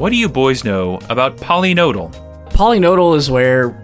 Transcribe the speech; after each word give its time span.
What 0.00 0.08
do 0.08 0.16
you 0.16 0.30
boys 0.30 0.64
know 0.64 0.98
about 1.10 1.36
polynodal? 1.36 2.10
Polynodal 2.54 3.18
is 3.18 3.30
where 3.30 3.78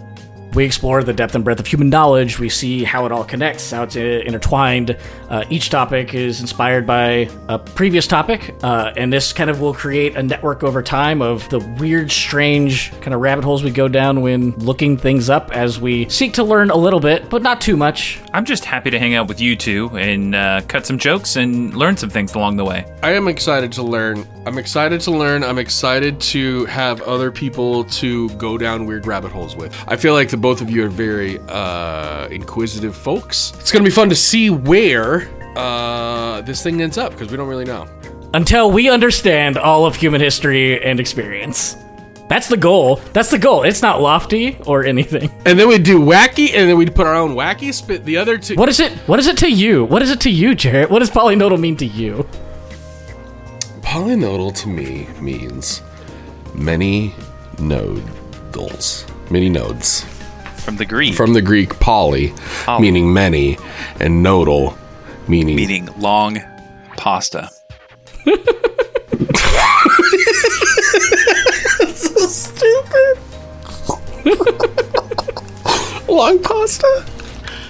we 0.55 0.65
explore 0.65 1.05
the 1.05 1.13
depth 1.13 1.35
and 1.35 1.45
breadth 1.45 1.61
of 1.61 1.67
human 1.67 1.91
knowledge. 1.91 2.39
We 2.39 2.49
see 2.49 2.85
how 2.85 3.05
it 3.05 3.13
all 3.13 3.23
connects, 3.23 3.71
how 3.71 3.83
it's 3.83 3.97
uh, 3.97 4.01
intertwined. 4.25 4.97
Uh, 5.29 5.45
each 5.51 5.69
topic 5.69 6.15
is 6.15 6.41
inspired 6.41 6.87
by 6.87 7.29
a 7.51 7.59
previous 7.59 8.07
topic, 8.07 8.55
uh, 8.63 8.95
and 8.97 9.13
this 9.13 9.35
kind 9.35 9.51
of 9.51 9.61
will 9.61 9.75
create 9.75 10.17
a 10.17 10.23
network 10.23 10.63
over 10.63 10.83
time 10.83 11.21
of 11.21 11.47
the 11.51 11.59
weird, 11.79 12.11
strange 12.11 12.93
kind 13.03 13.13
of 13.13 13.21
rabbit 13.21 13.45
holes 13.45 13.63
we 13.63 13.71
go 13.71 13.87
down 13.87 14.23
when 14.23 14.53
looking 14.53 14.97
things 14.97 15.29
up 15.29 15.55
as 15.55 15.79
we 15.79 16.09
seek 16.09 16.33
to 16.33 16.45
learn 16.45 16.71
a 16.71 16.77
little 16.77 17.01
bit, 17.01 17.29
but 17.29 17.43
not 17.43 17.61
too 17.61 17.77
much. 17.77 18.23
I'm 18.33 18.47
just 18.47 18.65
happy 18.65 18.89
to 18.89 18.99
hang 18.99 19.15
out 19.15 19.29
with 19.29 19.39
you 19.39 19.55
two 19.55 19.91
and 19.99 20.35
uh, 20.35 20.63
cut 20.67 20.87
some 20.87 20.97
jokes 20.97 21.37
and 21.37 21.75
learn 21.75 21.99
some 21.99 22.09
things 22.09 22.35
along 22.35 22.57
the 22.57 22.65
way. 22.65 22.91
I 23.03 23.13
am 23.13 23.29
excited 23.29 23.71
to 23.73 23.83
learn. 23.83 24.27
I'm 24.47 24.59
excited 24.59 25.01
to 25.01 25.11
learn. 25.11 25.43
I'm 25.43 25.59
excited 25.59 26.21
to 26.21 26.67
have 26.67 27.03
other 27.03 27.33
people 27.33 27.83
to 27.83 28.29
go 28.37 28.57
down 28.57 28.87
weird 28.87 29.05
rabbit 29.05 29.33
holes 29.33 29.57
with. 29.57 29.77
I 29.89 29.97
feel 29.97 30.15
like 30.15 30.29
the 30.29 30.37
both 30.37 30.61
of 30.61 30.71
you 30.71 30.85
are 30.85 30.89
very 30.89 31.41
uh, 31.49 32.29
inquisitive 32.29 32.95
folks. 32.95 33.53
It's 33.59 33.73
gonna 33.73 33.85
be 33.85 33.91
fun 33.91 34.09
to 34.09 34.15
see 34.15 34.51
where 34.51 35.29
uh, 35.57 36.43
this 36.43 36.63
thing 36.63 36.81
ends 36.81 36.97
up 36.97 37.11
because 37.11 37.29
we 37.29 37.37
don't 37.37 37.49
really 37.49 37.65
know. 37.65 37.89
Until 38.35 38.71
we 38.71 38.89
understand 38.89 39.59
all 39.59 39.85
of 39.85 39.97
human 39.97 40.21
history 40.21 40.81
and 40.81 41.01
experience. 41.01 41.77
That's 42.29 42.49
the 42.49 42.57
goal. 42.57 43.01
That's 43.13 43.31
the 43.33 43.39
goal. 43.39 43.65
It's 43.65 43.83
not 43.83 44.01
lofty 44.01 44.59
or 44.65 44.85
anything. 44.85 45.29
And 45.45 45.59
then 45.59 45.67
we'd 45.69 45.83
do 45.83 45.99
wacky, 46.01 46.55
and 46.55 46.71
then 46.71 46.77
we'd 46.77 46.95
put 46.95 47.09
our 47.09 47.15
own 47.15 47.35
wacky 47.35 47.75
spit. 47.75 48.05
The 48.05 48.17
other 48.17 48.39
two. 48.39 48.55
What 48.55 48.69
is 48.69 48.79
it? 48.79 48.93
What 49.09 49.19
is 49.19 49.27
it 49.27 49.39
to 49.39 49.51
you? 49.51 49.85
What 49.85 50.03
is 50.03 50.11
it 50.13 50.21
to 50.21 50.31
you, 50.31 50.55
Jared? 50.55 50.89
What 50.89 51.01
does 51.01 51.11
polynodal 51.11 51.59
mean 51.59 51.77
to 51.79 51.87
you? 51.87 52.29
Polynodal 53.87 54.55
to 54.57 54.69
me 54.69 55.07
means 55.21 55.81
many 56.55 57.15
nodes. 57.59 59.07
Many 59.31 59.49
nodes. 59.49 60.05
From 60.65 60.77
the 60.77 60.85
Greek, 60.85 61.15
From 61.15 61.33
the 61.33 61.43
Greek 61.43 61.79
poly, 61.79 62.33
Poly. 62.65 62.83
meaning 62.83 63.13
many, 63.13 63.57
and 64.01 64.23
nodal, 64.23 64.77
meaning. 65.29 65.57
meaning 65.57 65.89
long 65.99 66.39
pasta. 66.97 67.49
So 71.95 72.27
stupid. 72.27 73.19
long 76.09 76.43
pasta? 76.43 77.05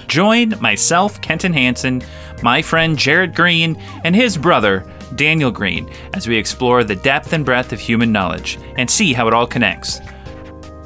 Join 0.07 0.53
myself, 0.61 1.21
Kenton 1.21 1.53
Hansen, 1.53 2.01
my 2.43 2.61
friend 2.61 2.97
Jared 2.97 3.35
Green, 3.35 3.81
and 4.03 4.15
his 4.15 4.37
brother, 4.37 4.85
Daniel 5.15 5.51
Green, 5.51 5.89
as 6.13 6.27
we 6.27 6.37
explore 6.37 6.83
the 6.83 6.95
depth 6.95 7.33
and 7.33 7.45
breadth 7.45 7.73
of 7.73 7.79
human 7.79 8.11
knowledge 8.11 8.59
and 8.77 8.89
see 8.89 9.13
how 9.13 9.27
it 9.27 9.33
all 9.33 9.47
connects. 9.47 9.99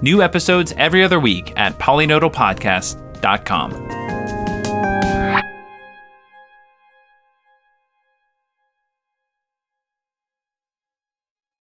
New 0.02 0.22
episodes 0.22 0.74
every 0.78 1.04
other 1.04 1.20
week 1.20 1.52
at 1.58 1.78
polynodalpodcast.com. 1.78 4.11